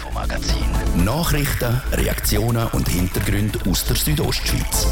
[0.00, 1.04] Infomagazin.
[1.04, 4.86] Nachrichten, Reaktionen und Hintergründe aus der Südostschweiz.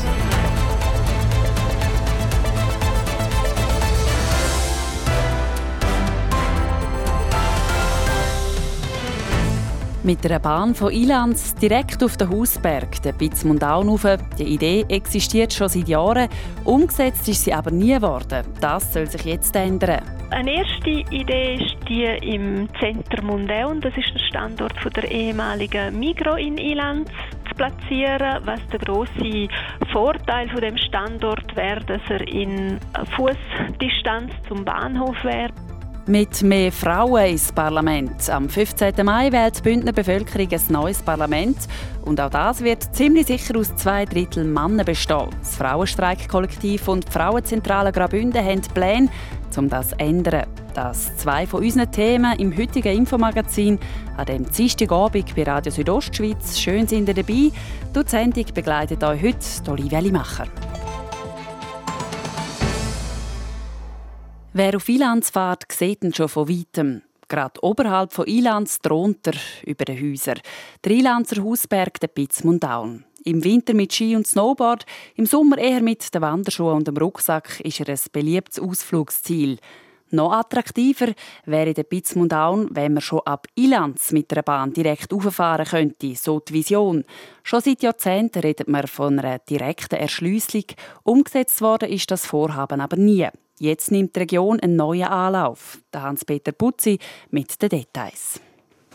[10.08, 14.06] Mit einer Bahn von Ilanz direkt auf den Hausberg, den Bitzmundaun rauf.
[14.38, 16.30] Die Idee existiert schon seit Jahren,
[16.64, 18.42] umgesetzt ist sie aber nie geworden.
[18.58, 20.00] Das soll sich jetzt ändern.
[20.30, 23.82] Eine erste Idee ist die im Zentrum Mundaun.
[23.82, 27.10] Das ist der Standort der ehemaligen Migro in Ilanz
[27.54, 28.40] platzieren.
[28.46, 29.48] Was der große
[29.92, 32.78] Vorteil von dem Standort wäre, dass er in
[33.14, 35.52] Fußdistanz zum Bahnhof wäre.
[36.08, 38.30] Mit mehr Frauen ins Parlament.
[38.30, 38.94] Am 15.
[39.04, 41.58] Mai wählt die Bündner Bevölkerung ein neues Parlament.
[42.00, 45.28] Und auch das wird ziemlich sicher aus zwei Drittel Männern bestehen.
[45.38, 49.10] Das Frauenstreikkollektiv und die Frauenzentrale Graubünden haben Pläne,
[49.58, 50.46] um das zu ändern.
[50.72, 53.78] Das zwei von unseren Themen im heutigen Infomagazin
[54.16, 56.58] an dem Dienstagabend bei Radio Südostschweiz.
[56.58, 57.50] Schön sind ihr dabei.
[57.94, 60.46] Die Sendung begleitet euch heute Olivia Limacher.
[64.60, 67.02] Wer auf Ilanz fährt, sieht ihn schon von weitem.
[67.28, 69.30] Gerade oberhalb von Ilanz drunter
[69.64, 70.40] über den Häusern.
[70.82, 73.04] Der Ilanzer Hausberg, der Pitzmundaun.
[73.22, 77.60] Im Winter mit Ski und Snowboard, im Sommer eher mit den Wanderschuhen und dem Rucksack
[77.60, 79.58] ist er ein beliebtes Ausflugsziel.
[80.10, 81.12] Noch attraktiver
[81.44, 86.40] wäre der Pitzmundaun, wenn man schon ab Ilanz mit der Bahn direkt auffahren könnte, so
[86.40, 87.04] die Vision.
[87.44, 90.64] Schon seit Jahrzehnten redet man von einer direkten Erschliessung.
[91.04, 93.28] Umgesetzt worden ist das Vorhaben aber nie.
[93.60, 95.78] Jetzt nimmt die Region einen neuen Anlauf.
[95.94, 96.98] Hans-Peter Putzi
[97.30, 98.40] mit den Details.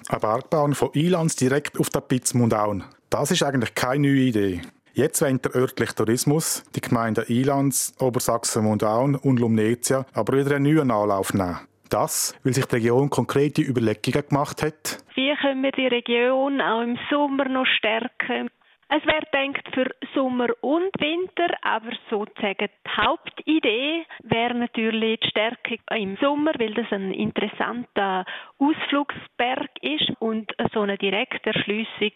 [0.08, 2.84] Eine Bergbahn von Ilanz direkt auf der Pitzmundaun.
[3.09, 4.61] Das ist eigentlich keine neue Idee.
[4.94, 10.91] Jetzt wollen der örtliche Tourismus, die Gemeinden Ilanz, Obersachsen-Mundaun und Lumnezia aber wieder einen neuen
[10.91, 11.59] Anlauf nehmen.
[11.89, 15.03] Das, weil sich die Region konkrete Überlegungen gemacht hat.
[15.16, 18.50] Wie können wir die Region auch im Sommer noch stärken?
[18.95, 25.79] Es wäre denkt für Sommer und Winter, aber sozusagen die Hauptidee wäre natürlich die Stärkung
[25.95, 28.23] im Sommer, weil das ein interessanter
[28.59, 32.12] Ausflugsberg ist und so eine direkte Erschliessung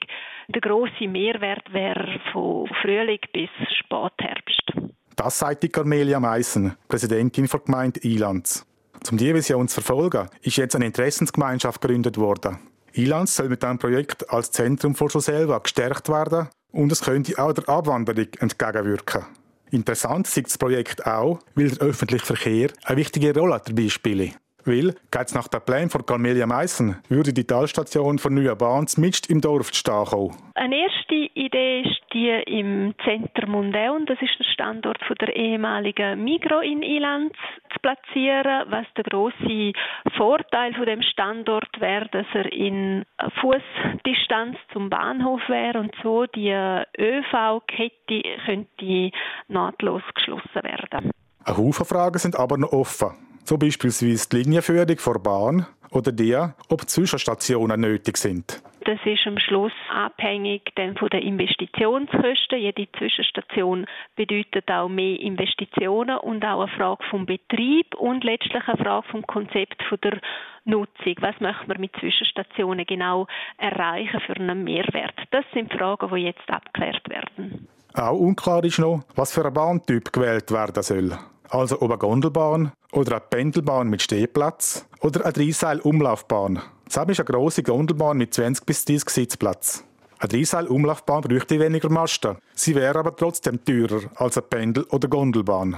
[0.50, 3.50] der große Mehrwert wäre von Frühling bis
[3.80, 4.72] Spätherbst.
[5.16, 8.68] Das sagt die Carmelia Meissen, Präsidentin der Gemeinde Ilanz.
[9.10, 12.60] Um diese Vision zu verfolgen, ist jetzt eine Interessensgemeinschaft gegründet worden.
[12.94, 17.54] Ilanz soll mit diesem Projekt als Zentrum für selber gestärkt werden und es könnte auch
[17.54, 19.26] der Abwanderung entgegenwirken.
[19.72, 24.38] Interessant ist das Projekt auch, weil der öffentliche Verkehr eine wichtige Rolle dabei spielt.
[24.68, 28.86] Weil, geht es nach dem Plan von Carmelia Meissen, würde die Talstation von Neue Bahn
[28.98, 30.36] mitten im Dorf stehen.
[30.56, 36.22] Eine erste Idee ist die im Zentrum Mundeun, das ist der Standort von der ehemaligen
[36.22, 37.34] Migro in Ilanz,
[37.72, 38.66] zu platzieren.
[38.70, 39.72] Was der große
[40.18, 43.06] Vorteil von dem Standort wäre, dass er in
[43.40, 49.12] Fußdistanz zum Bahnhof wäre und so die ÖV-Kette könnte
[49.48, 51.12] nahtlos geschlossen werden.
[51.46, 56.38] Ein Haufen Fragen sind aber noch offen so beispielsweise die Linienführung vor Bahn oder die,
[56.70, 58.62] ob Zwischenstationen nötig sind.
[58.82, 62.58] Das ist am Schluss abhängig dann von den Investitionskosten.
[62.58, 68.78] Jede Zwischenstation bedeutet auch mehr Investitionen und auch eine Frage vom Betrieb und letztlich eine
[68.78, 70.22] Frage vom Konzept von der
[70.64, 71.16] Nutzung.
[71.20, 75.16] Was möchten wir mit Zwischenstationen genau erreichen für einen Mehrwert?
[75.32, 77.68] Das sind Fragen, die jetzt abgeklärt werden.
[77.94, 81.18] Auch unklar ist noch, was für ein Bahntyp gewählt werden soll.
[81.50, 86.62] Also ob eine Gondelbahn oder eine Pendelbahn mit Stehplatz oder eine Dreiseil-Umlaufbahn.
[86.88, 89.84] Zusammen ist eine grosse Gondelbahn mit 20 bis 30 Sitzplätzen.
[90.20, 92.38] Eine Dreiseil-Umlaufbahn bräuchte weniger Masten.
[92.54, 95.78] Sie wäre aber trotzdem teurer als eine Pendel- oder Gondelbahn.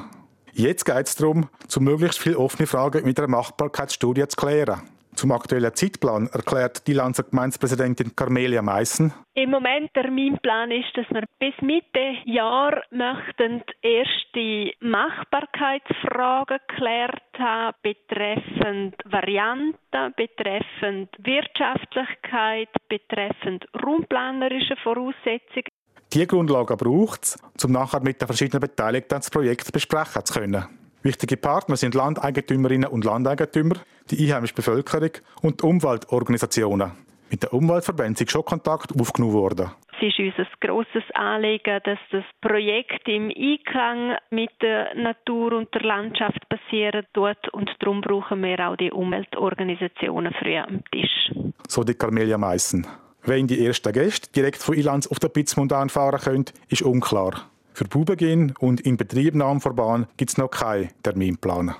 [0.53, 4.81] Jetzt geht es darum, zu möglichst viele offene Fragen mit einer Machbarkeitsstudie zu klären.
[5.19, 9.12] Zum aktuellen Zeitplan erklärt die Lanzer Gemeindepräsidentin Carmelia Meissen.
[9.34, 10.09] Im Moment der
[10.41, 21.09] Plan ist, dass wir bis Mitte Jahr möchten erste Machbarkeitsfragen geklärt haben betreffend Varianten, betreffend
[21.18, 25.67] Wirtschaftlichkeit, betreffend raumplanerische Voraussetzungen.
[26.14, 30.78] Diese Grundlagen braucht es, um nachher mit den verschiedenen Beteiligten das Projekt besprechen zu können.
[31.01, 33.75] Wichtige Partner sind Landeigentümerinnen und Landeigentümer,
[34.11, 35.11] die einheimische Bevölkerung
[35.41, 36.91] und die Umweltorganisationen.
[37.31, 39.72] Mit den Umweltverbänden sind schon Kontakt aufgenommen worden.
[40.01, 45.73] Es ist uns ein grosses Anliegen, dass das Projekt im Einklang mit der Natur und
[45.73, 51.31] der Landschaft passieren tut und darum brauchen wir auch die Umweltorganisationen früh am Tisch.
[51.67, 52.87] So die Carmelia Meissen.
[53.23, 57.49] Wenn die ersten Gäste direkt von Ilanz auf der Pitzmund anfahren können, ist unklar.
[57.79, 61.76] Für Baubeginn und Inbetriebnahme der Bahn gibt es noch keinen Terminplan.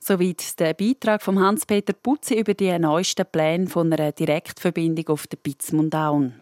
[0.00, 5.36] Soweit der Beitrag von Hans-Peter Putzi über die neuesten Pläne von einer Direktverbindung auf der
[5.36, 6.34] Pitzmundaun.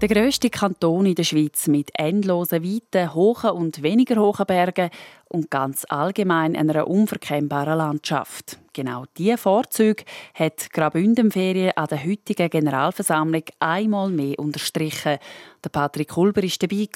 [0.00, 4.90] Der grösste Kanton in der Schweiz mit endlosen weiten, hohen und weniger hohen Bergen
[5.28, 8.60] und ganz allgemein einer unverkennbaren Landschaft.
[8.72, 10.04] Genau diese Vorzüge
[10.34, 15.18] hat Graubünden Ferien an der heutigen Generalversammlung einmal mehr unterstrichen.
[15.64, 16.88] Der Patrick Kulber war dabei.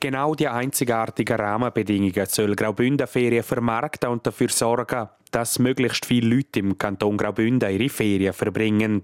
[0.00, 6.60] Genau die einzigartigen Rahmenbedingungen soll Graubünden Ferien vermarkten und dafür sorgen, dass möglichst viele Leute
[6.60, 9.02] im Kanton Graubünden ihre Ferien verbringen.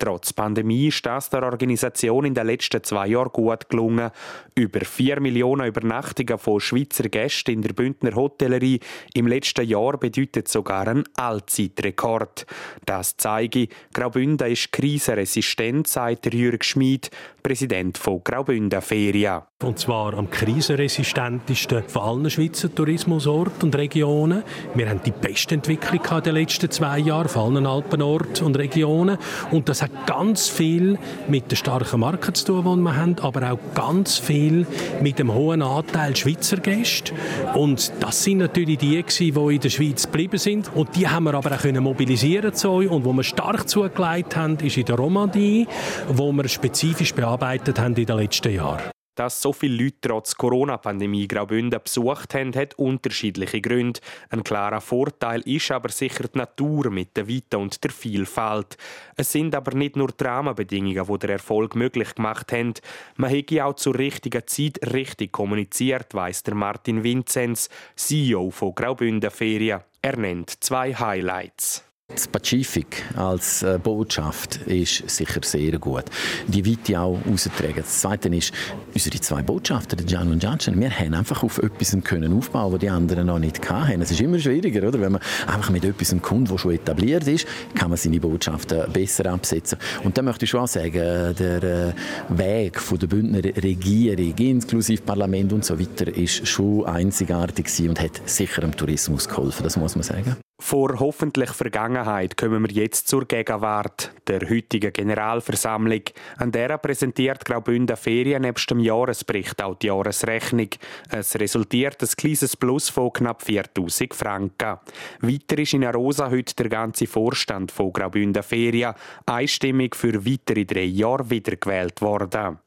[0.00, 4.10] Trotz Pandemie ist das der Organisation in den letzten zwei Jahren gut gelungen.
[4.54, 8.80] Über 4 Millionen Übernachtungen von Schweizer Gästen in der Bündner Hotellerie
[9.12, 12.46] im letzten Jahr bedeutet sogar einen Allzeitrekord.
[12.86, 17.10] Das zeige, Graubünden ist krisenresistent, sagt Jürg Schmid,
[17.42, 19.42] Präsident von Graubünden Ferien.
[19.62, 24.44] Und zwar am krisenresistentesten von allen Schweizer Tourismusorten und Regionen.
[24.74, 29.18] Wir haben die beste Entwicklung in den letzten zwei Jahren von allen Alpenorten und Regionen.
[29.52, 33.52] Und das hat ganz viel mit der starken Marke zu tun, die wir haben, aber
[33.52, 34.66] auch ganz viel
[35.00, 37.12] mit dem hohen Anteil Schweizer Gäste.
[37.54, 40.74] Und das sind natürlich die, die in der Schweiz geblieben sind.
[40.74, 44.76] Und die haben wir aber auch mobilisieren zu Und wo wir stark zugelegt haben, ist
[44.76, 45.68] in der Romandie,
[46.08, 48.90] wo wir spezifisch bearbeitet haben in den letzten Jahren.
[49.14, 54.00] Dass so viele Leute trotz Corona-Pandemie Graubünden besucht haben, hat unterschiedliche Gründe.
[54.30, 58.76] Ein klarer Vorteil ist aber sicher die Natur mit der Weite und der Vielfalt.
[59.16, 62.74] Es sind aber nicht nur die Rahmenbedingungen, die den Erfolg möglich gemacht haben.
[63.16, 69.30] Man hätte auch zur richtigen Zeit richtig kommuniziert, weiss der Martin Vinzenz, CEO von Graubünden
[69.30, 69.80] Ferien.
[70.02, 71.89] Er nennt zwei Highlights.
[72.14, 76.04] Das Pazifik als äh, Botschaft ist sicher sehr gut.
[76.48, 77.76] Die Weite auch austragen.
[77.76, 78.52] Das Zweite ist,
[78.92, 82.90] unsere zwei Botschafter, Gian und Janssen, wir haben einfach auf etwas können aufbauen, was die
[82.90, 84.02] anderen noch nicht hatten.
[84.02, 85.00] Es ist immer schwieriger, oder?
[85.00, 89.26] wenn man einfach mit etwas kommt, das schon etabliert ist, kann man seine Botschaften besser
[89.26, 89.78] absetzen.
[90.02, 91.92] Und da möchte ich schon auch sagen, der äh,
[92.28, 98.20] Weg von der Bündner Regierung, inklusive Parlament und so weiter, ist schon einzigartig und hat
[98.26, 100.36] sicher dem Tourismus geholfen, das muss man sagen.
[100.60, 106.02] Vor hoffentlich Vergangenheit kommen wir jetzt zur Gegenwart, der heutigen Generalversammlung.
[106.36, 110.68] An der präsentiert Graubünden Ferien nebst dem Jahresbericht auch die Jahresrechnung.
[111.08, 114.78] Es resultiert ein kleines Plus von knapp 4000 Franken.
[115.20, 118.94] Weiter ist in Arosa heute der ganze Vorstand von Graubünden Ferien
[119.26, 122.58] einstimmig für weitere drei Jahre wiedergewählt worden.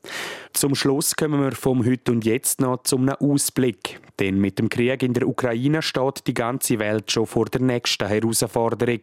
[0.52, 4.00] Zum Schluss kommen wir vom Heute und Jetzt noch zum Ausblick.
[4.20, 8.08] Denn mit dem Krieg in der Ukraine steht die ganze Welt schon vor der nächsten
[8.08, 9.00] Herausforderung.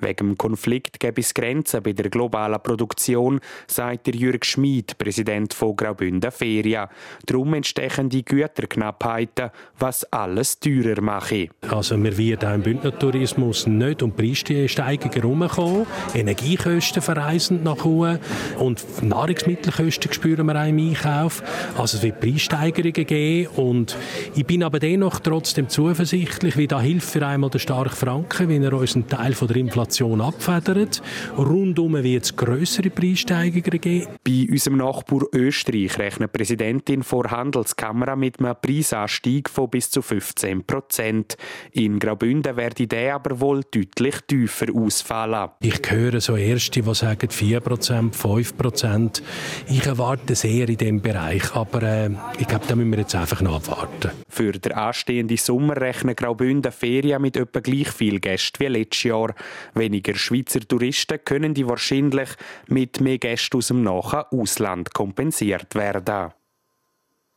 [0.00, 5.52] Wegen dem Konflikt gibt es Grenzen bei der globalen Produktion, sagt der Jürg Schmid, Präsident
[5.52, 6.86] von Graubünden Ferien.
[7.26, 11.48] Darum entstehen die Güterknappheiten, was alles teurer mache.
[11.68, 15.86] Also wir werden auch im Bündnertourismus nicht um Preissteigerungen herumkommen.
[16.14, 18.18] Energiekosten verreisen nach oben
[18.58, 21.42] und Nahrungsmittelkosten spüren wir auch im Einkauf.
[21.76, 23.96] Also es wird Preissteigerungen geben und
[24.34, 28.62] ich bin aber dennoch trotzdem zuversichtlich, wie da hilft für einmal der starke Franken, wenn
[28.62, 31.00] er uns einen Teil von der Inflation abfedert.
[31.38, 34.08] Rundum wird es grössere Preissteigerungen geben.
[34.22, 40.02] Bei unserem Nachbar Österreich rechnet die Präsidentin vor Handelskammer mit einem Preisanstieg von bis zu
[40.02, 41.38] 15 Prozent.
[41.70, 45.48] In Graubünden werde der aber wohl deutlich tiefer ausfallen.
[45.62, 49.22] Ich höre so Erste, die sagen 4 Prozent, 5 Prozent.
[49.66, 53.40] Ich erwarte sehr in diesem Bereich, aber äh, ich glaube, da müssen wir jetzt einfach
[53.40, 54.10] noch abwarten.
[54.28, 59.34] Für den anstehenden Sommer rechnen Graubünden Ferien mit etwa gleich viel Gästen wie letztes Jahr.
[59.74, 62.30] Weniger Schweizer Touristen können die wahrscheinlich
[62.66, 66.32] mit mehr Gästen aus dem nahen Ausland kompensiert werden.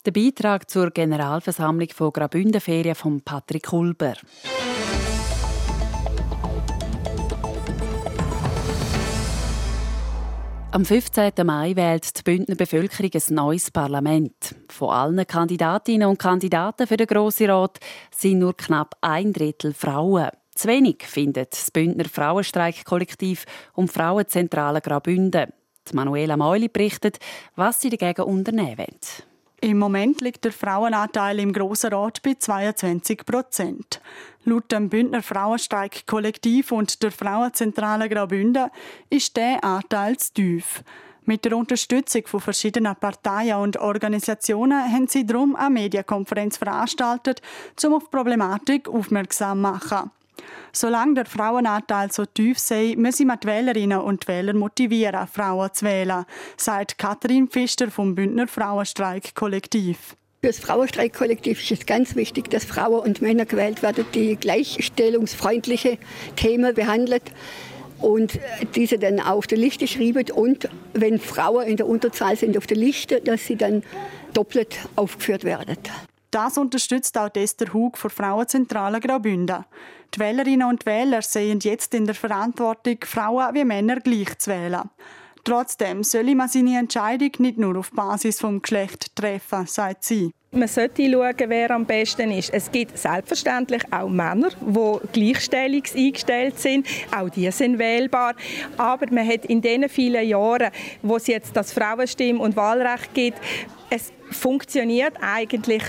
[0.05, 4.13] Der Beitrag zur Generalversammlung von Graubünden Ferien von Patrick Hulber.
[10.75, 11.32] Am 15.
[11.46, 14.55] Mai wählt die Bündner Bevölkerung ein neues Parlament.
[14.67, 17.79] Von allen Kandidatinnen und Kandidaten für den Grossen Rat
[18.13, 20.32] sind nur knapp ein Drittel Frauen.
[20.53, 25.53] Zu wenig findet das Bündner Frauenstreikkollektiv und Frauenzentrale Graubünden.
[25.89, 27.20] Die Manuela Meuli berichtet,
[27.55, 29.35] was sie dagegen unternehmen wollen.
[29.65, 34.00] Im Moment liegt der Frauenanteil im Grossen Rat bei 22 Prozent.
[34.43, 38.69] Laut dem Bündner Frauenstreik-Kollektiv und der Frauenzentrale Graubünden
[39.10, 40.84] ist der Anteil zu tief.
[41.24, 47.41] Mit der Unterstützung von verschiedenen Parteien und Organisationen haben sie darum eine Medienkonferenz veranstaltet,
[47.84, 50.12] um auf die Problematik aufmerksam zu machen.
[50.72, 55.86] Solange der Frauenanteil so tief sei, müssen wir die Wählerinnen und Wähler motivieren, Frauen zu
[55.86, 56.25] wählen,
[56.58, 60.15] sagt Katrin Pfister vom Bündner Frauenstreik-Kollektiv.
[60.42, 65.98] Für das Frauenstreikkollektiv ist es ganz wichtig, dass Frauen und Männer gewählt werden, die gleichstellungsfreundliche
[66.36, 67.22] Themen behandeln
[68.00, 68.39] und
[68.75, 72.77] diese dann auf der Liste schreiben und wenn Frauen in der Unterzahl sind auf der
[72.77, 73.82] Liste, dass sie dann
[74.34, 75.77] doppelt aufgeführt werden.
[76.36, 79.63] Das unterstützt auch Esther Hug von Frauenzentrale Graubünden.
[80.13, 84.89] Die Wählerinnen und Wähler sehen jetzt in der Verantwortung, Frauen wie Männer gleich zu wählen.
[85.46, 90.32] Trotzdem soll man seine Entscheidung nicht nur auf Basis vom Geschlecht treffen, sagt sie.
[90.51, 92.54] Man sollte schauen, wer am besten ist.
[92.54, 96.86] Es gibt selbstverständlich auch Männer, die gleichstellungseingestellt sind.
[97.15, 98.36] Auch die sind wählbar.
[98.75, 103.39] Aber man hat in den vielen Jahren, wo es jetzt das Frauenstimm- und Wahlrecht gibt,
[103.89, 105.84] es funktioniert eigentlich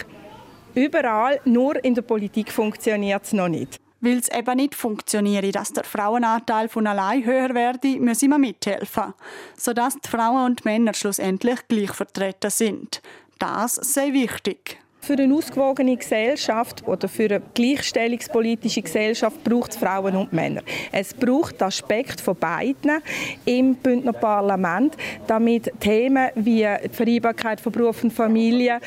[0.76, 1.40] überall.
[1.44, 3.80] Nur in der Politik funktioniert es noch nicht.
[4.00, 9.14] Weil es eben nicht funktioniert, dass der Frauenanteil von allein höher werde, müssen wir mithelfen,
[9.56, 13.00] sodass die Frauen und Männer schlussendlich gleich vertreten sind.
[13.38, 14.78] Das sei wichtig.
[15.06, 20.62] Für eine ausgewogene Gesellschaft oder für eine gleichstellungspolitische Gesellschaft braucht es Frauen und Männer.
[20.90, 23.00] Es braucht den Aspekt von beiden
[23.44, 24.96] im Bündner Parlament,
[25.28, 28.80] damit Themen wie die Vereinbarkeit von Beruf und Familie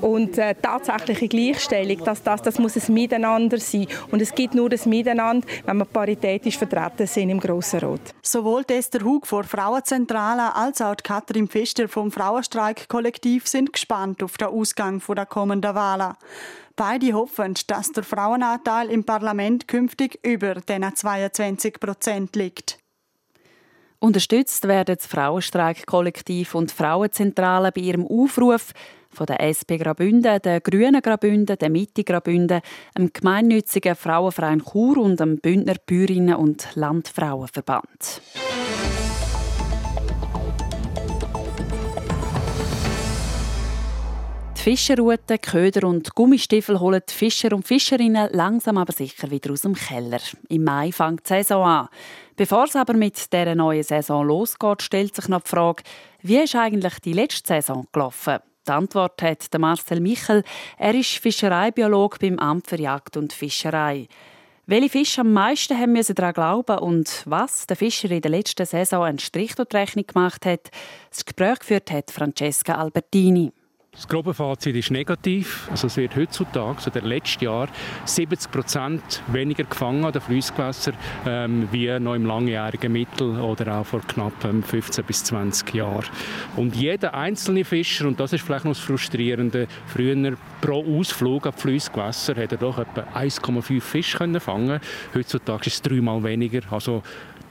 [0.00, 3.88] und äh, tatsächliche Gleichstellung, dass das, das muss ein Miteinander sein.
[4.10, 8.14] Und es gibt nur ein Miteinander, wenn wir paritätisch vertreten sind im Grossen Rat.
[8.22, 14.48] Sowohl Esther Hug vor Frauenzentrale als auch Katrin Pfister vom Frauenstreik-Kollektiv sind gespannt auf den
[14.48, 16.14] Ausgang der kommenden kommenden Wahlen.
[16.76, 22.78] Beide hoffen, dass der Frauenanteil im Parlament künftig über den 22 Prozent liegt.
[23.98, 28.70] Unterstützt werden das Frauenstreik-Kollektiv und Frauenzentrale bei ihrem Aufruf
[29.10, 32.60] von der SP Grabünde, der Grünen Grabünde, der Mitte Grabünde,
[32.96, 38.22] dem gemeinnützigen Frauenverein Chur und dem Bündner Bäuerinnen- und Landfrauenverband.
[44.68, 49.72] Fischerruten, Köder und Gummistiefel holen die Fischer und Fischerinnen langsam aber sicher wieder aus dem
[49.72, 50.20] Keller.
[50.50, 51.88] Im Mai fängt die Saison an.
[52.36, 55.84] Bevor es aber mit dieser neuen Saison losgeht, stellt sich noch die Frage,
[56.20, 58.40] wie ist eigentlich die letzte Saison gelaufen?
[58.66, 60.44] Die Antwort hat Marcel Michel.
[60.76, 64.06] Er ist Fischereibiolog beim Amt für Jagd und Fischerei.
[64.66, 68.66] Welche Fische am meisten haben müssen daran glauben und was der Fischer in der letzten
[68.66, 70.68] Saison einen Strich durch die Rechnung gemacht hat,
[71.08, 73.50] das Gespräch geführt hat Francesca Albertini.
[73.98, 75.66] Das grobe Fazit ist negativ.
[75.72, 77.68] Also es wird heutzutage, so der letzten Jahr,
[78.04, 80.94] 70 Prozent weniger gefangen an den Flussgewässern
[81.26, 86.06] ähm, wie noch im langjährigen Mittel oder auch vor knapp 15 ähm, bis 20 Jahren.
[86.54, 91.52] Und jeder einzelne Fischer, und das ist vielleicht noch das Frustrierende, früher pro Ausflug an
[91.56, 94.78] die Flussgewässer hat er doch etwa 1,5 Fisch können fangen.
[95.12, 96.60] Heutzutage ist es dreimal weniger.
[96.70, 97.02] Also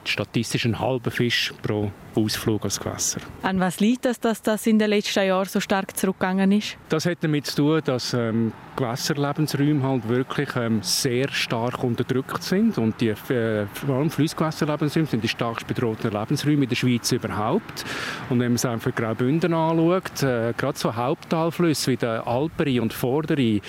[0.04, 3.20] statistisch ein halber Fisch pro Ausflug ans Gewässer.
[3.42, 6.76] An was liegt das, dass das in den letzten Jahren so stark zurückgegangen ist?
[6.88, 12.78] Das hat damit zu tun, dass ähm, Gewässerlebensräume halt wirklich ähm, sehr stark unterdrückt sind
[12.78, 17.84] und die äh, vor allem Flussgewässerlebensräume sind die stark bedrohten Lebensräume in der Schweiz überhaupt.
[18.30, 22.92] Und wenn man es einfach Graubünden anschaut, äh, gerade so Haupttalflüsse wie der Alperi und
[22.92, 23.60] Vorderi,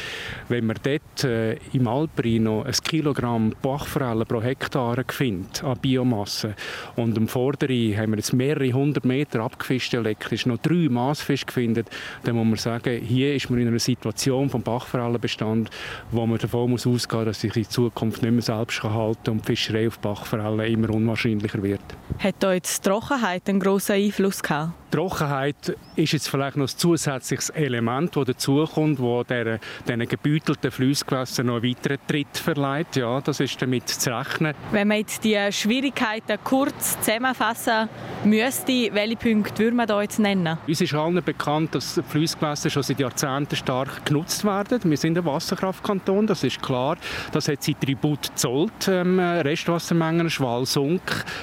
[0.47, 6.55] wenn man dort äh, im Alperi noch ein Kilogramm Bachforellen pro Hektar findet an Biomasse
[6.95, 11.88] und im Vorderi haben wir jetzt mehrere hundert Meter abgefischt elektrisch noch drei Maßfische findet,
[12.24, 15.69] dann muss man sagen, hier ist man in einer Situation vom Bachforellenbestand,
[16.12, 19.41] wo man davon muss ausgehen, dass sich in Zukunft nicht mehr selbst halten kann und
[19.41, 21.81] die Fischerei auf Bachforellen immer unwahrscheinlicher wird.
[22.17, 24.88] Hat da jetzt die Trockenheit einen grossen Einfluss gehabt?
[24.91, 31.58] Trockenheit ist jetzt vielleicht noch ein zusätzliches Element, das dazukommt, das diesen gebeutelten Flussgewässern noch
[31.58, 32.96] einen weiteren Tritt verleiht.
[32.96, 34.55] Ja, das ist damit zu rechnen.
[34.72, 37.88] Wenn man jetzt die Schwierigkeiten kurz zusammenfassen
[38.24, 40.58] müsste, welche Punkte würde man da jetzt nennen?
[40.67, 44.79] Uns ist allen bekannt, dass Flussgewässer schon seit Jahrzehnten stark genutzt werden.
[44.84, 46.98] Wir sind ein Wasserkraftkanton, das ist klar.
[47.31, 51.01] Das hat sein Tribut gezollt, ähm, Restwassermengen, Schwalsunk.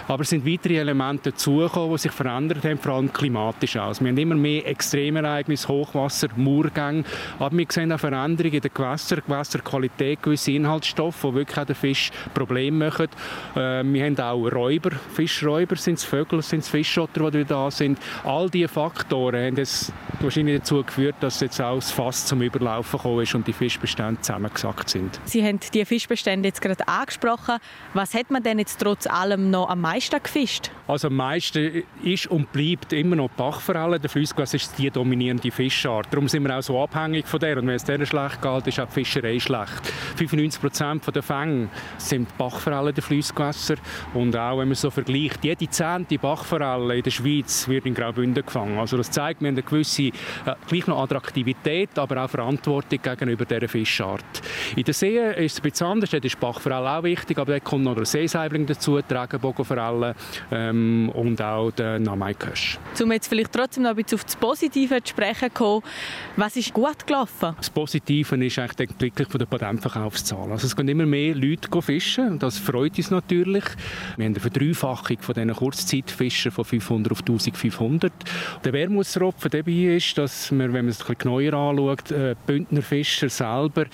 [0.08, 4.00] Aber es sind weitere Elemente dazugekommen, die sich verändert haben, vor allem klimatisch dramatisch aus.
[4.00, 7.04] Wir haben immer mehr Extremereignisse, Hochwasser, Murgänge,
[7.38, 11.76] aber wir sehen auch Veränderungen in den Gewässern, Gewässerqualität, gewisse Inhaltsstoffe, die wirklich auch den
[11.76, 13.08] Fisch Probleme machen.
[13.54, 17.98] Äh, wir haben auch Räuber, Fischräuber, sind es Vögel, sind es Fischotter, die da sind.
[18.24, 22.96] All diese Faktoren haben es wahrscheinlich dazu geführt, dass jetzt auch das Fass zum Überlaufen
[22.98, 25.20] gekommen ist und die Fischbestände zusammengesackt sind.
[25.24, 27.56] Sie haben die Fischbestände jetzt gerade angesprochen.
[27.92, 30.70] Was hat man denn jetzt trotz allem noch am meisten gefischt?
[30.86, 33.98] Also am meisten ist und bleibt immer noch noch die Bachforelle.
[33.98, 36.08] Der Flussgewässer ist die dominierende Fischart.
[36.10, 37.58] Darum sind wir auch so abhängig von der.
[37.58, 39.86] Und wenn es der schlecht geht, ist auch die Fischerei schlecht.
[40.16, 41.68] 95 Prozent der Fänge
[41.98, 43.76] sind Bachforellen der Flussgewässer.
[44.14, 48.44] Und auch wenn man so vergleicht, jede zehnte Bachforelle in der Schweiz wird in Graubünden
[48.44, 48.78] gefangen.
[48.78, 50.12] Also das zeigt mir eine gewisse äh,
[50.68, 54.24] gleich noch Attraktivität, aber auch Verantwortung gegenüber dieser Fischart.
[54.76, 56.10] In der See ist es ein bisschen anders.
[56.10, 60.14] Dort ist Bachforelle auch wichtig, aber da kommt noch der Seesaibling dazu, die Regenbogenforelle
[60.50, 62.78] ähm, und auch der Namaikösch.
[63.02, 65.82] Um jetzt vielleicht trotzdem noch ein bisschen auf das Positive zu sprechen kommen,
[66.36, 67.54] was ist gut gelaufen?
[67.56, 70.52] Das Positive ist eigentlich die Entwicklung der Patentverkaufszahlen.
[70.52, 73.64] Also es gehen immer mehr Leute fischen das freut uns natürlich.
[74.16, 78.12] Wir haben eine Verdreifachung von diesen Kurzzeitfischen von 500 auf 1500.
[78.64, 82.82] Der Wermutstropfen dabei ist, dass wir, wenn man es ein bisschen genauer anschaut, äh, Bündner
[82.82, 83.86] Fischer selber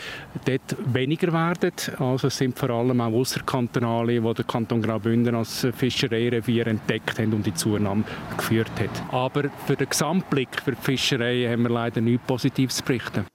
[0.44, 1.72] dort weniger werden.
[1.98, 7.32] Also es sind vor allem auch Ausserkantonale, die der Kanton Graubünden als Fischereirevier entdeckt haben
[7.32, 8.04] und die Zunahme
[8.36, 9.11] geführt hat.
[9.12, 13.26] Aber für den Gesamtblick für die Fischerei haben wir leider nichts Positives zu berichten.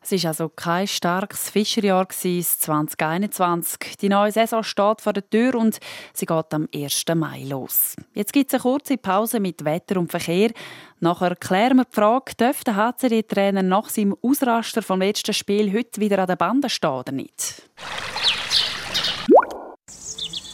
[0.00, 3.96] Es war also kein starkes Fischerjahr 2021.
[4.00, 5.78] Die neue Saison steht vor der Tür und
[6.14, 7.04] sie geht am 1.
[7.14, 7.94] Mai los.
[8.14, 10.52] Jetzt gibt es eine kurze Pause mit Wetter und Verkehr.
[11.00, 16.00] Nachher klären wir die Frage, darf der HCD-Trainer nach seinem Ausraster vom letzten Spiel heute
[16.00, 17.62] wieder an der Bande stehen oder nicht?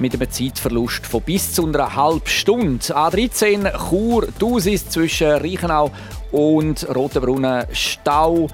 [0.00, 2.84] mit einem Zeitverlust von bis zu einer halben Stunde.
[2.84, 5.90] A13 Chur Dusis zwischen Reichenau
[6.32, 8.48] und Rotenbrunnen Stau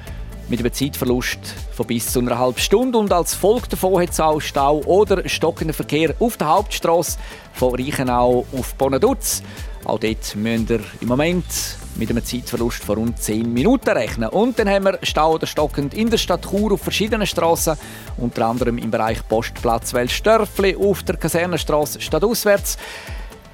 [0.49, 1.39] mit einem Zeitverlust
[1.73, 2.99] von bis zu einer halben Stunde.
[2.99, 7.19] Und als Folge davon hat es auch Stau oder stockenden Verkehr auf der Hauptstraße
[7.53, 9.43] von Reichenau auf Bonaduz.
[9.85, 11.45] Auch dort müsst ihr im Moment
[11.97, 14.29] mit einem Zeitverlust von rund 10 Minuten rechnen.
[14.29, 17.77] Und dann haben wir Stau oder stockend in der Stadt Chur auf verschiedenen Straßen,
[18.19, 22.79] unter anderem im Bereich Postplatz Welsdörfli, auf der Kasernenstraße stadtauswärts,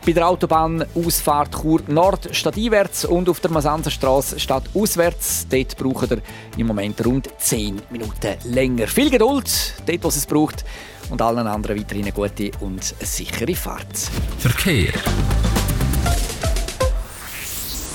[0.05, 5.47] bei der Autobahnausfahrt Chur Nord stadteinwärts und auf der Masanzerstraße stadtauswärts.
[5.49, 6.23] Dort braucht ihr
[6.57, 8.89] im Moment rund 10 Minuten länger.
[8.89, 10.65] Viel Geduld, dort, was es braucht.
[11.11, 14.11] Und allen anderen weiterhin eine gute und sichere Fahrt.
[14.39, 14.93] Verkehr.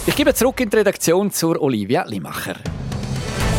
[0.08, 2.56] Ich gebe zurück in die Redaktion zur Olivia Limacher.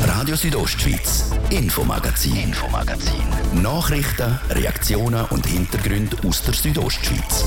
[0.06, 3.20] Radio Südostschweiz, Infomagazin, Infomagazin.
[3.62, 7.44] Nachrichten, Reaktionen und Hintergründe aus der Südostschweiz.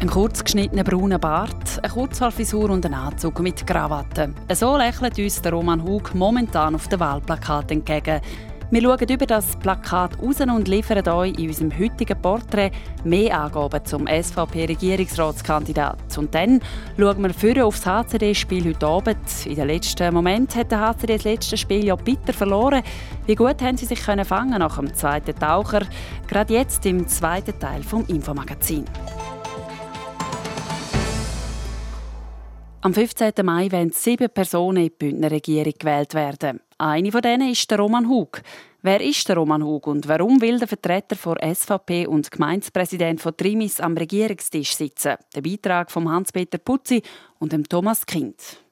[0.00, 4.32] Ein kurz geschnittener brauner Bart, eine Kurzhaarfrisur und ein Anzug mit Krawatte.
[4.54, 8.20] So lächelt uns der Roman Hug momentan auf dem Wahlplakat entgegen.
[8.70, 12.70] Wir schauen über das Plakat raus und liefern euch in unserem heutigen Porträt
[13.02, 15.96] mehr Angaben zum SVP-Regierungsratskandidat.
[16.18, 16.60] Und dann
[16.98, 19.46] schauen wir vorher auf das HCD-Spiel heute Abend.
[19.46, 22.82] In den letzten Moment hat der HCD das letzte Spiel ja bitter verloren.
[23.24, 25.86] Wie gut haben sie sich können fangen nach dem zweiten Taucher?
[26.26, 28.84] Gerade jetzt im zweiten Teil vom Infomagazin.
[32.88, 33.32] Am 15.
[33.44, 36.60] Mai werden sieben Personen in die Bündner Regierung gewählt werden.
[36.78, 38.40] Eine von denen ist der Roman Hug.
[38.80, 43.36] Wer ist der Roman Hug und warum will der Vertreter von SVP und Gemeindepräsident von
[43.36, 45.16] Trimis am Regierungstisch sitzen?
[45.34, 47.02] Der Beitrag von Hans-Peter Putzi
[47.38, 48.64] und dem Thomas Kind.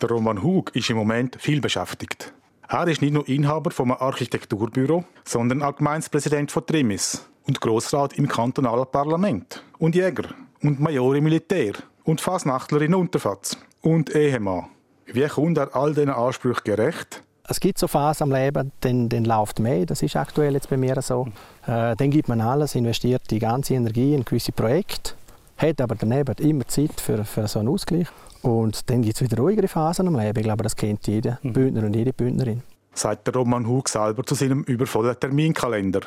[0.00, 2.34] Der Roman Hug ist im Moment viel beschäftigt.
[2.68, 8.26] Er ist nicht nur Inhaber vom Architekturbüro, sondern auch Gemeindepräsident von Trimis und Grossrat im
[8.26, 14.66] kantonalen Parlament und Jäger und Major im Militär und Fasnachtler in Unterfatz und Ehemann.
[15.06, 17.22] Wie kommt er all diesen Ansprüchen gerecht?
[17.44, 19.84] Es gibt so Phasen am Leben, dann, dann läuft mehr.
[19.84, 21.26] Das ist aktuell jetzt bei mir so.
[21.66, 25.14] Äh, dann gibt man alles, investiert die ganze Energie in gewisse Projekte,
[25.56, 28.06] hat aber daneben immer Zeit für, für so einen Ausgleich.
[28.42, 30.38] Und dann gibt es wieder ruhigere Phasen am Leben.
[30.38, 31.52] Ich glaube, das kennt jeder mhm.
[31.52, 32.62] Bündner und jede Bündnerin.
[32.94, 36.00] Sagt der Roman Hug selber zu seinem übervollen Terminkalender.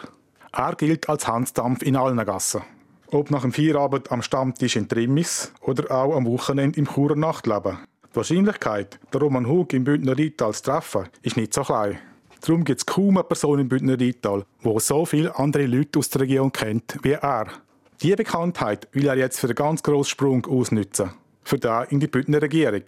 [0.51, 2.61] Er gilt als Hansdampf in allen Gassen.
[3.11, 7.77] Ob nach dem Feierabend am Stammtisch in Trimmis oder auch am Wochenende im Churer Nachtleben.
[8.11, 11.99] Die Wahrscheinlichkeit, den Roman Hug im Bündner Rital zu treffen, ist nicht so klein.
[12.41, 16.09] Darum gibt es kaum eine Person im Bündner Rital, wo so viele andere Leute aus
[16.09, 17.47] der Region kennt wie er.
[18.01, 21.11] Diese Bekanntheit will er jetzt für einen ganz grossen Sprung ausnutzen.
[21.43, 22.83] Für den in die Bündner Regierung.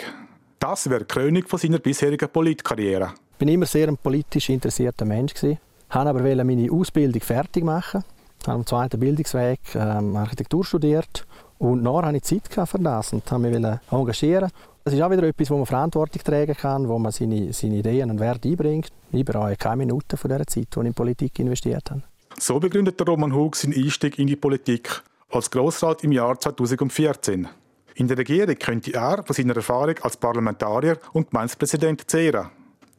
[0.60, 3.14] Das wäre die Krönung von seiner bisherigen Politkarriere.
[3.40, 5.34] Ich war immer sehr ein politisch interessierter Mensch.
[5.44, 8.04] Wollte aber meine Ausbildung fertig machen.
[8.46, 11.26] Habe am zweiten Bildungsweg ähm, Architektur studiert.
[11.58, 14.52] Und nachher hatte ich Zeit für das und habe mich engagieren
[14.88, 18.10] das ist auch wieder etwas, wo man Verantwortung tragen kann, wo man seine, seine Ideen
[18.10, 18.88] und Werte einbringt.
[19.12, 22.04] Ich bereue keine Minute von dieser Zeit, die ich in Politik investiert habe.
[22.40, 27.50] So begründet Roman Hug seinen Einstieg in die Politik als Grossrat im Jahr 2014.
[27.96, 32.50] In der Regierung könnte er von seiner Erfahrung als Parlamentarier und Gemeindepräsident zehren.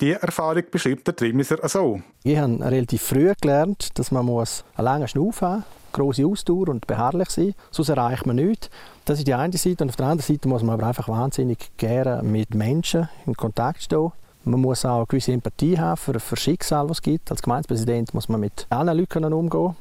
[0.01, 2.01] Diese Erfahrung beschreibt der Trimiser so.
[2.23, 6.87] Ich habe relativ früh gelernt, dass man einen langen Schnauf haben muss, grosse Ausdauer und
[6.87, 7.55] beharrlich sein.
[7.73, 8.71] Sonst erreicht man nichts.
[9.05, 9.83] Das ist die eine Seite.
[9.83, 13.83] Und auf der anderen Seite muss man aber einfach wahnsinnig gerne mit Menschen in Kontakt
[13.83, 14.13] stehen.
[14.45, 17.31] Man muss auch eine gewisse Empathie haben für, für Schicksal, das es gibt.
[17.33, 19.75] Als Gemeindepräsident muss man mit allen Leuten umgehen.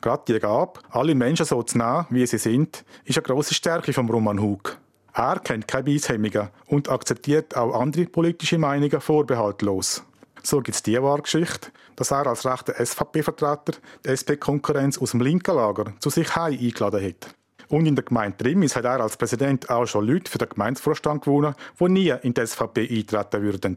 [0.00, 3.92] Gerade die Gabe, alle Menschen so zu nehmen, wie sie sind, ist eine grosse Stärke
[3.92, 4.78] von Roman Hug.
[5.20, 10.02] Er kennt keine Beishemmungen und akzeptiert auch andere politische Meinungen vorbehaltlos.
[10.42, 15.20] So gibt es die wahre Geschichte, dass er als rechter SVP-Vertreter die SP-Konkurrenz aus dem
[15.20, 17.34] linken Lager zu sich heim eingeladen hat.
[17.68, 21.22] Und in der Gemeinde Trimmis hat er als Präsident auch schon Leute für den Gemeindevorstand
[21.22, 23.76] gewonnen, die nie in die SVP eintreten würden.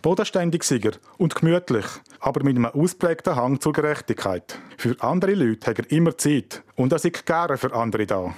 [0.00, 1.86] Bodenständig Sieger und gemütlich,
[2.20, 4.60] aber mit einem ausprägten Hang zur Gerechtigkeit.
[4.78, 8.32] Für andere Leute hat er immer Zeit und er ist gerne für andere da.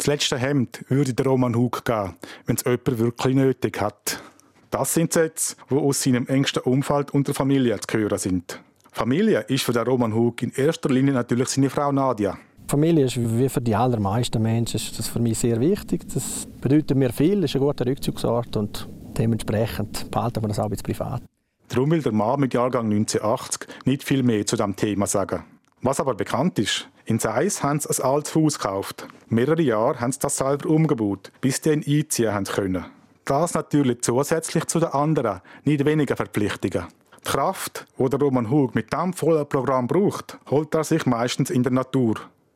[0.00, 4.22] Das letzte Hemd würde der Roman Hug geben, wenn es jemand wirklich nötig hat.
[4.70, 8.62] Das sind Sätze, die aus seinem engsten Umfeld und der Familie zu hören sind.
[8.92, 12.38] Familie ist für den Roman Hug in erster Linie natürlich seine Frau Nadia.
[12.66, 16.08] Familie ist wie für die allermeisten Menschen ist das für mich sehr wichtig.
[16.14, 20.70] Das bedeutet mir viel, ist ein guter Rückzugsort und dementsprechend behalten wir das auch ein
[20.70, 21.22] bisschen privat.
[21.68, 25.44] Darum will der Mann mit Jahrgang 1980 nicht viel mehr zu diesem Thema sagen.
[25.82, 29.08] Was aber bekannt ist, in Seis haben sie ein altes Haus gekauft.
[29.28, 32.84] Mehrere Jahre haben sie das selber umgebaut, bis sie ihn einziehen können.
[33.24, 36.86] Das natürlich zusätzlich zu den anderen, nicht weniger Verpflichtungen.
[37.18, 41.50] Die Kraft, die der Roman Hug mit diesem vollen Programm braucht, holt er sich meistens
[41.50, 42.14] in der Natur.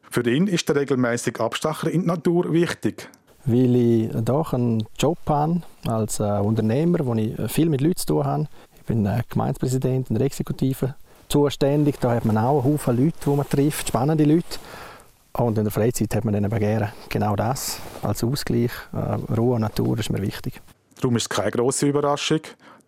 [0.09, 3.09] Für ihn ist der regelmäßige Abstecher in die Natur wichtig.
[3.47, 8.07] Weil ich doch einen Job habe als äh, Unternehmer, wo ich viel mit Leuten zu
[8.07, 8.49] tun habe.
[8.77, 10.95] Ich bin äh, Gemeindepräsident in der Exekutive
[11.29, 11.97] zuständig.
[12.01, 14.59] Da hat man auch einen Haufen Leute, die man trifft, spannende Leute.
[15.33, 18.71] Und in der Freizeit hat man dann aber gerne genau das als Ausgleich.
[18.93, 20.61] Äh, Ruhe und Natur ist mir wichtig.
[21.01, 22.41] Darum ist es keine grosse Überraschung,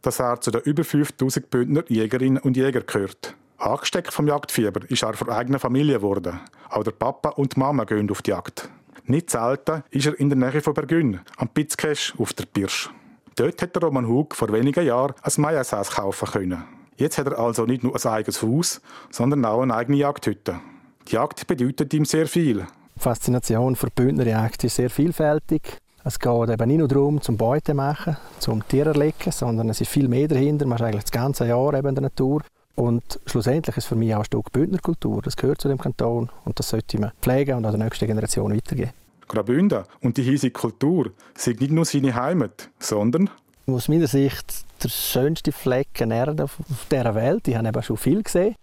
[0.03, 3.35] dass er zu den über 5000 Bündner Jägerinnen und Jäger gehört.
[3.59, 6.39] Angesteckt vom Jagdfieber ist er von eigener Familie geworden.
[6.71, 8.69] Auch der Papa und die Mama gehen auf die Jagd.
[9.07, 12.91] Nicht selten ist er in der Nähe von Bergün, am Pitzkesch auf der Pirsch.
[13.35, 16.76] Dort hat der Roman Hug vor wenigen Jahren ein Meiersaß kaufen können.
[16.97, 18.81] Jetzt hat er also nicht nur ein eigenes Haus,
[19.11, 20.61] sondern auch eine eigene Jagdhütte.
[21.09, 22.67] Die Jagd bedeutet ihm sehr viel.
[22.97, 25.79] Die Faszination für die Bündnerjagd ist sehr vielfältig.
[26.05, 29.91] Es geht eben nicht nur darum, zum Beute machen, zum Tier erlegen, sondern es ist
[29.91, 30.65] viel mehr dahinter.
[30.65, 32.43] Man ist eigentlich das ganze Jahr eben in der Natur.
[32.77, 35.21] Und schlussendlich ist es für mich auch ein Stück Bündnerkultur.
[35.23, 38.55] Das gehört zu dem Kanton und das sollte man pflegen und an die nächste Generation
[38.55, 38.93] weitergeben.
[39.29, 43.31] Graubünden und die hiesige Kultur sind nicht nur seine Heimat, sondern
[43.67, 46.59] aus meiner Sicht der schönste Flecken Erde auf
[46.91, 47.49] dieser Welt.
[47.49, 48.55] Ich habe eben schon viel gesehen.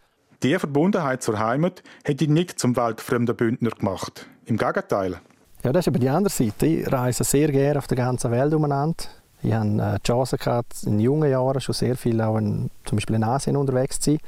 [0.42, 4.28] Diese Verbundenheit zur Heimat hätte ihn nicht zum weltfremden Bündner gemacht.
[4.46, 5.20] Im Gegenteil.
[5.64, 6.66] Ja, das ist aber die andere Seite.
[6.66, 9.06] Ich reise sehr gerne auf der ganzen Welt umeinander.
[9.42, 12.98] Ich hatte äh, die Chance gehabt, in jungen Jahren schon sehr viel auch in, zum
[12.98, 14.20] Beispiel in Asien unterwegs zu sein.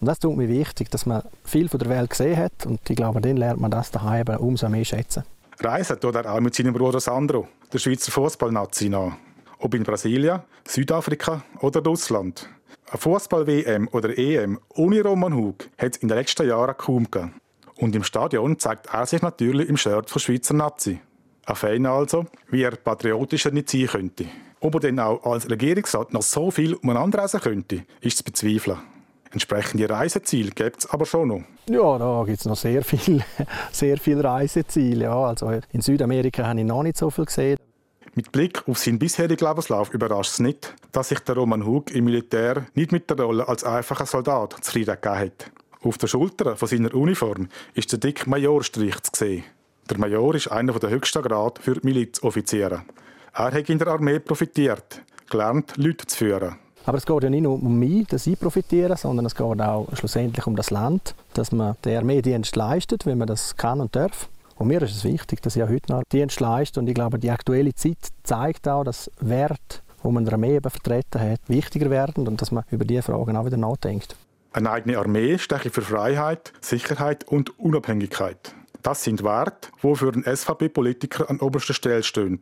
[0.00, 2.66] Und das tut mir wichtig, dass man viel von der Welt gesehen hat.
[2.66, 5.24] Und ich glaube, dann lernt man das daheim umso mehr schätzen.
[5.60, 9.12] Reisen tut er auch mit seinem Bruder Sandro, der Schweizer Fußballnazi, nach.
[9.60, 12.48] Ob in Brasilien, Südafrika oder Russland.
[12.90, 17.34] Eine Fußball-WM oder EM ohne Roman Hug hat es in den letzten Jahren kaum gegeben.
[17.76, 21.00] Und im Stadion zeigt er sich natürlich im Shirt von Schweizer Nazi.
[21.46, 24.26] Ein Fan also, wie er patriotischer nicht sein könnte.
[24.60, 28.78] Ob er denn auch als Regierungsrat noch so viel umeinander reisen könnte, ist zu bezweifeln.
[29.32, 31.42] Entsprechende Reiseziele gibt es aber schon noch.
[31.68, 33.24] Ja, da gibt es noch sehr viele
[33.72, 35.04] sehr viel Reiseziele.
[35.04, 35.24] Ja.
[35.26, 37.56] Also in Südamerika habe ich noch nicht so viel gesehen.
[38.14, 42.06] Mit Blick auf seinen bisherigen Lebenslauf überrascht es nicht, dass sich der Roman Hug im
[42.06, 45.50] Militär nicht mit der Rolle als einfacher Soldat zufrieden gegeben hat.
[45.82, 49.44] Auf der Schulter von seiner Uniform ist der dicke Majorstrich zu sehen.
[49.88, 52.82] Der Major ist einer der höchsten Grad für Milizoffiziere.
[53.32, 56.56] Er hat in der Armee profitiert, gelernt, Leute zu führen.
[56.86, 59.88] Aber es geht ja nicht nur um mich, dass ich profitiere, sondern es geht auch
[59.94, 64.28] schlussendlich um das Land, dass man den Armeedienst leistet, wenn man das kann und darf.
[64.60, 66.80] Und mir ist es wichtig, dass ich auch heute noch Dienst leiste.
[66.80, 70.56] Und ich glaube, die aktuelle Zeit zeigt auch, dass Werte, die man in der Armee
[70.56, 74.16] eben vertreten hat, wichtiger werden und dass man über diese Fragen auch wieder nachdenkt.
[74.52, 78.54] Eine eigene Armee steche für Freiheit, Sicherheit und Unabhängigkeit.
[78.82, 82.40] Das sind Werte, die für den SVP-Politiker an oberster Stelle stehen.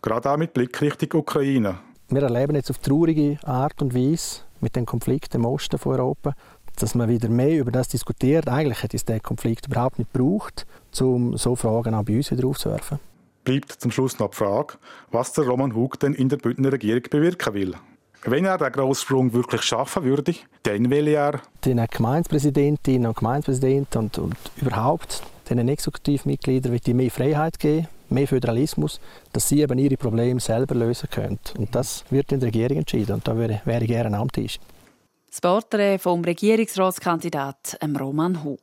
[0.00, 1.80] Gerade auch mit Blick Richtung Ukraine.
[2.08, 6.32] Wir erleben jetzt auf traurige Art und Weise mit dem Konflikt im Osten von Europa,
[6.76, 8.48] dass man wieder mehr über das diskutiert.
[8.48, 10.66] Eigentlich hätte es diesen Konflikt überhaupt nicht gebraucht,
[11.00, 12.98] um so Fragen auch bei uns wieder aufzuwerfen.
[13.44, 14.74] Bleibt zum Schluss noch die Frage,
[15.10, 17.74] was der Roman Hug denn in der Bündner Regierung bewirken will.
[18.24, 23.98] Wenn er den grossen Sprung wirklich schaffen würde, dann will er den Gemeindepräsidentinnen und Gemeindepräsidenten
[23.98, 29.00] und, und überhaupt den Exekutivmitgliedern wird mehr Freiheit geben, mehr Föderalismus,
[29.32, 31.38] dass sie eben ihre Probleme selber lösen können.
[31.56, 34.58] Und das wird in der Regierung entschieden und da wäre, wäre ich gerne am Tisch.
[35.30, 38.58] Das Porträt vom Regierungsratskandidat Roman Hug.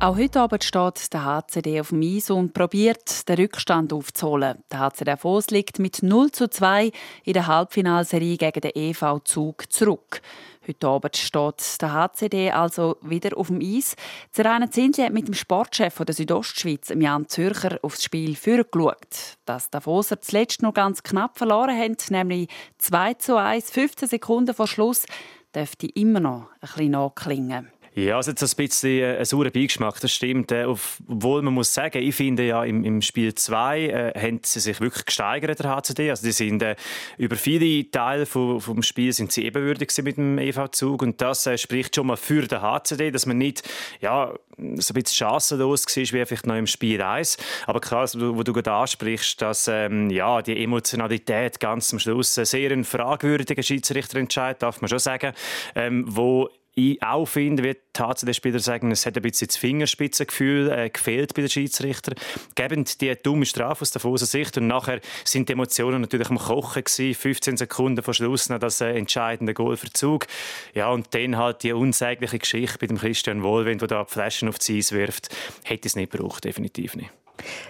[0.00, 4.62] Auch heute Abend steht der HCD auf dem Eis und probiert, den Rückstand aufzuholen.
[4.70, 6.90] Der HCD Foss liegt mit 0 zu 2
[7.22, 10.20] in der Halbfinalserie gegen den EV Zug zurück.
[10.66, 13.96] Heute Abend steht der HCD also wieder auf dem Eis.
[14.32, 19.38] Zeraina Zindli hat mit dem Sportchef der Südostschweiz, Jan Zürcher, aufs Spiel vorgeschaut.
[19.44, 24.54] Dass die Davoser zuletzt noch ganz knapp verloren haben, nämlich 2 zu 1, 15 Sekunden
[24.54, 25.06] vor Schluss,
[25.54, 27.70] dürfte immer noch ein bisschen nachklingen.
[27.96, 30.50] Ja, also jetzt ein bisschen äh, ein saurer Beigeschmack, das stimmt.
[30.50, 34.58] Äh, obwohl man muss sagen, ich finde ja im, im Spiel 2 äh, haben sie
[34.58, 36.10] sich wirklich gesteigert, der HCD.
[36.10, 36.74] Also die sind äh,
[37.18, 41.56] über viele Teile vom, vom Spiel sind sie ebenwürdig mit dem EV-Zug und das äh,
[41.56, 43.62] spricht schon mal für den HCD, dass man nicht
[44.00, 47.36] ja, so ein bisschen chancenlos war, wie vielleicht noch im Spiel 1.
[47.68, 52.34] Aber klar, also, wo du gerade ansprichst, dass ähm, ja, die Emotionalität ganz am Schluss
[52.34, 55.32] sehr ein fragwürdiger Schiedsrichterentscheid, darf man schon sagen,
[55.76, 60.70] ähm, wo ich auch finde, wie die HCD-Spieler sagen, es hat ein bisschen das Fingerspitzengefühl
[60.70, 62.14] äh, gefehlt bei den Schiedsrichtern.
[62.54, 66.82] Geben die dumme Strafe aus der Sicht und nachher sind die Emotionen natürlich am Kochen
[66.82, 67.14] gewesen.
[67.14, 70.26] 15 Sekunden vor Schluss noch das äh, entscheidende Goalverzug.
[70.74, 74.58] Ja, und dann halt die unsägliche Geschichte mit dem Christian Wohlwind, der da Flaschen auf
[74.58, 75.28] die Eis wirft,
[75.64, 77.10] hätte es nicht gebraucht, definitiv nicht.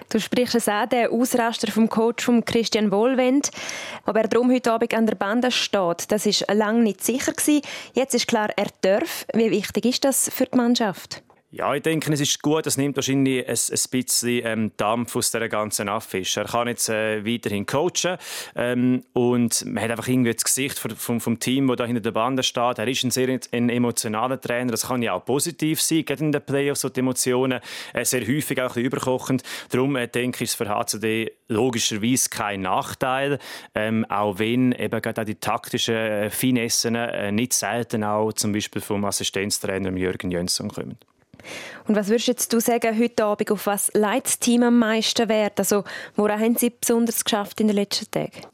[0.08, 3.50] Du sprichst es an, der Ausraster vom Coach von Christian Wohlwend.
[4.06, 7.62] Ob er darum heute Abend an der Bande steht, das war lange nicht sicher gewesen.
[7.94, 9.26] Jetzt ist klar, er darf.
[9.32, 11.22] Wie wichtig ist das für die Mannschaft?
[11.56, 12.66] Ja, ich denke, es ist gut.
[12.66, 16.36] Es nimmt wahrscheinlich ein, ein bisschen ähm, Dampf aus der ganzen Affisch.
[16.36, 18.18] Er kann jetzt äh, weiterhin coachen
[18.56, 22.10] ähm, und man hat einfach irgendwie das Gesicht vom, vom Team, das da hinter der
[22.10, 22.78] Bande steht.
[22.78, 24.72] Er ist ein sehr ein emotionaler Trainer.
[24.72, 27.60] Das kann ja auch positiv sein, gerade in den Playoffs, so die Emotionen
[27.92, 29.44] äh, sehr häufig auch ein bisschen überkochend.
[29.70, 33.38] Darum äh, denke ich, ist für HCD logischerweise kein Nachteil,
[33.76, 38.50] ähm, auch wenn eben gerade auch die taktischen äh, Finessen äh, nicht selten auch zum
[38.50, 40.98] Beispiel vom Assistenztrainer Jürgen Jönsson kommen.
[41.86, 45.58] Und was würdest du sagen, heute Abend, auf was leidet das Team am meisten Wert?
[45.58, 45.84] Also,
[46.16, 48.53] woran haben sie besonders geschafft in den letzten Tagen?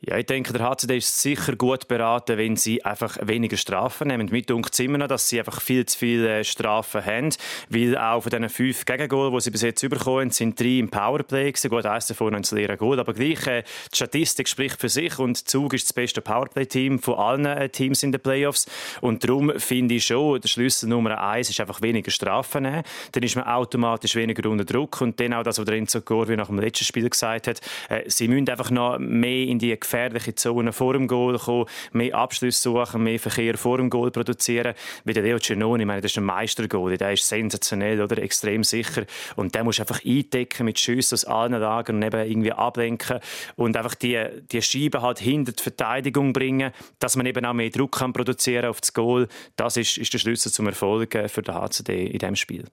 [0.00, 4.28] Ja, ich denke, der HCD ist sicher gut beraten, wenn sie einfach weniger Strafen nehmen.
[4.30, 7.30] Mit uns immer noch, dass sie einfach viel zu viele Strafen haben,
[7.68, 11.50] weil auch von diesen fünf Gegengol, die sie bis jetzt bekommen sind drei im Powerplay
[11.50, 11.68] gewesen.
[11.68, 15.48] Gut, eins davon ein leerer Goal, aber gleich, äh, die Statistik spricht für sich und
[15.48, 18.66] Zug ist das beste Powerplay-Team von allen äh, Teams in den Playoffs
[19.00, 22.84] und darum finde ich schon, der Schlüssel Nummer eins ist einfach weniger Strafen nehmen.
[23.10, 26.36] Dann ist man automatisch weniger unter Druck und dann auch das, was der Enzo Gorvi
[26.36, 30.34] nach dem letzten Spiel gesagt hat, äh, sie müssen einfach noch mehr in die gefährliche
[30.34, 34.74] Zone vor dem Goal kommen, mehr Abschlüsse suchen, mehr Verkehr vor dem Goal produzieren.
[35.04, 38.18] Wie der Leo Cenoni, ich meine, das ist ein Meistergoal, der ist sensationell, oder?
[38.28, 39.04] extrem sicher.
[39.36, 43.20] Und der muss einfach eindecken mit Schüssen aus allen Lagern und eben irgendwie ablenken
[43.56, 44.22] und einfach die,
[44.52, 48.66] die Scheibe halt hinter die Verteidigung bringen, dass man eben auch mehr Druck kann produzieren
[48.66, 49.28] auf das Goal.
[49.56, 52.64] Das ist, ist der Schlüssel zum Erfolg äh, für den HCD in diesem Spiel.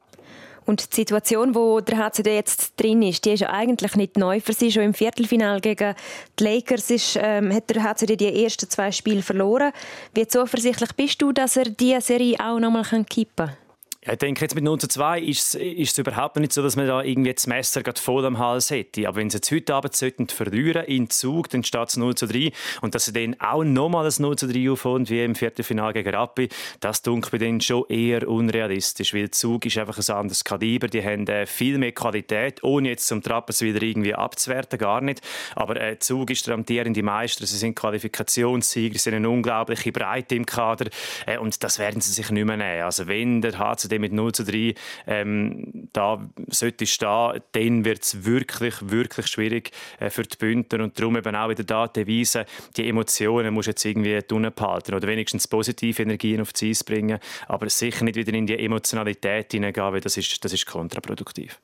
[0.66, 4.40] Und die Situation, wo der HCD jetzt drin ist, die ist ja eigentlich nicht neu
[4.40, 4.72] für sie.
[4.72, 5.96] Schon im Viertelfinal gegen
[6.40, 9.72] die Lakers ist, ähm, hat der HCD die ersten zwei Spiele verloren.
[10.14, 13.65] Wie zuversichtlich bist du, dass er diese Serie auch noch mal kippen kann?
[14.06, 16.86] Ja, ich denke, jetzt mit 0 zu 2 ist, es überhaupt nicht so, dass man
[16.86, 19.08] da irgendwie das Messer gerade voll am Hals hätte.
[19.08, 22.28] Aber wenn sie jetzt heute Abend sollten verlieren in Zug, dann steht es 0 zu
[22.28, 22.52] 3.
[22.82, 26.14] Und dass sie dann auch nochmal ein 0 zu 3 aufholen, wie im Viertelfinale gegen
[26.14, 26.50] Rappi,
[26.82, 29.12] das dunkelt bei denen schon eher unrealistisch.
[29.16, 30.88] Weil Zug ist einfach ein anderes Kaliber.
[30.88, 35.22] Die haben äh, viel mehr Qualität, ohne jetzt zum Trappers wieder irgendwie abzuwerten, gar nicht.
[35.56, 37.48] Aber äh, Zug ist der amtierende Meister.
[37.48, 40.92] Sie sind Qualifikationssieger, sie haben eine unglaubliche Breite im Kader.
[41.26, 42.84] Äh, und das werden sie sich nicht mehr nehmen.
[42.84, 44.74] Also wenn der HCD mit 0 zu 3
[45.08, 51.00] ähm, da sollte stehen, dann wird es wirklich, wirklich schwierig äh, für die Bündner und
[51.00, 52.46] darum eben auch wieder da die Devise,
[52.78, 57.70] die Emotionen muss jetzt irgendwie unten behalten oder wenigstens positive Energien aufs Eis bringen, aber
[57.70, 61.60] sicher nicht wieder in die Emotionalität hineingehen, weil das ist, das ist kontraproduktiv.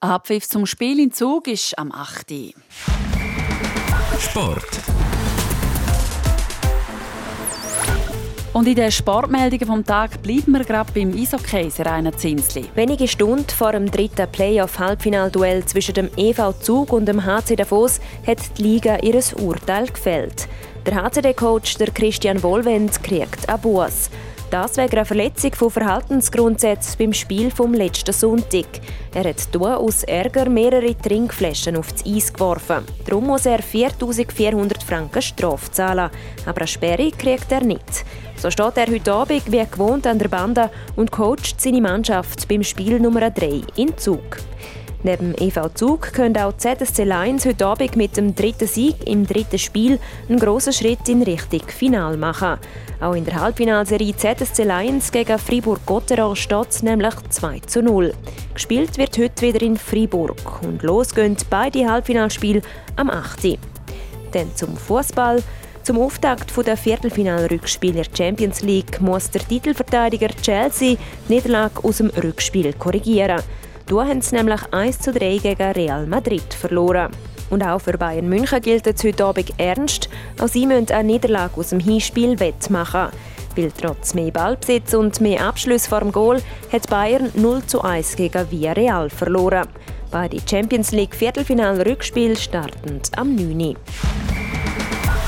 [0.00, 2.54] Abpfiff zum Spiel in Zug ist am 8.
[4.18, 5.15] Sport.
[8.56, 12.64] Und in den Sportmeldungen vom Tag bleiben wir gerade beim Eishockey, Rainer Zinsli.
[12.74, 18.38] Wenige Stunden vor dem dritten Playoff-Halbfinalduell zwischen dem EV Zug und dem HC Davos hat
[18.56, 20.48] die Liga ihr Urteil gefällt.
[20.86, 24.08] Der HCD-Coach Christian Wohlwend kriegt einen Buß.
[24.50, 28.66] Das wegen einer Verletzung von Verhaltensgrundsätzen beim Spiel vom letzten Sonntag.
[29.12, 32.84] Er hat hier aus Ärger mehrere Trinkflaschen auf das Eis geworfen.
[33.04, 36.10] Darum muss er 4400 Franken Strafe zahlen.
[36.46, 38.04] Aber eine Sperre kriegt er nicht.
[38.36, 42.62] So steht er heute Abend wie gewohnt an der Bande und coacht seine Mannschaft beim
[42.62, 44.38] Spiel Nummer 3 in Zug.
[45.02, 49.58] Neben EV Zug können auch ZSC Lions heute Abend mit dem dritten Sieg im dritten
[49.58, 52.58] Spiel einen grossen Schritt in Richtung Final machen.
[53.00, 58.14] Auch in der Halbfinalserie ZSC Lions gegen Fribourg-Gotteron steht nämlich 2 zu 0.
[58.54, 62.62] Gespielt wird heute wieder in Fribourg und los gehen beide Halbfinalspiele
[62.96, 63.58] am 8.
[64.32, 65.42] Dann zum Fußball.
[65.82, 70.96] Zum Auftakt der Viertelfinalrückspieler Champions League muss der Titelverteidiger Chelsea
[71.28, 73.40] die Niederlage aus dem Rückspiel korrigieren.
[73.86, 77.12] Da haben sie nämlich 1 zu 3 gegen Real Madrid verloren.
[77.50, 80.08] Und auch für Bayern München gilt es heute Abend ernst.
[80.40, 83.10] Auch sie müssen eine Niederlage aus dem Hinspiel wettmachen.
[83.54, 88.16] Weil trotz mehr Ballbesitz und mehr Abschluss vor dem Goal hat Bayern 0 zu 1
[88.16, 89.68] gegen Villarreal verloren.
[90.10, 93.76] Beide Champions League Viertelfinal-Rückspiel starten am 9.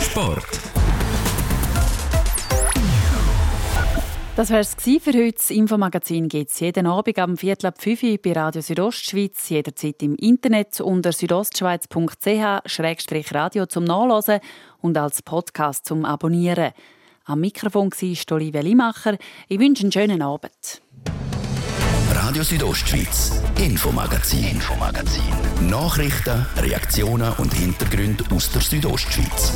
[0.01, 0.68] Sport.
[4.38, 5.33] Das war es für heute.
[5.33, 10.01] Das Infomagazin gibt es jeden Abend am Viertel ab 5 Uhr bei Radio Südostschweiz, jederzeit
[10.01, 14.38] im Internet unter südostschweiz.ch-radio zum Nachlesen
[14.81, 16.70] und als Podcast zum Abonnieren.
[17.24, 19.18] Am Mikrofon war Olivia Limacher.
[19.48, 20.83] Ich wünsche einen schönen Abend.
[22.12, 25.24] Radio Südostschweiz, Infomagazin, Infomagazin.
[25.68, 29.55] Nachrichten, Reaktionen und Hintergründe aus der Südostschweiz.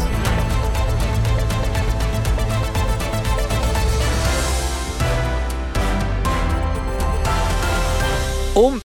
[8.54, 8.80] Um